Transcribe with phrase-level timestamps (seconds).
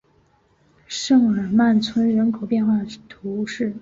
[0.87, 2.73] 圣日耳曼村人口变化
[3.07, 3.69] 图示